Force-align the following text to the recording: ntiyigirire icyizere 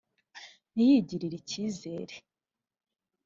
ntiyigirire 0.73 1.35
icyizere 1.41 2.15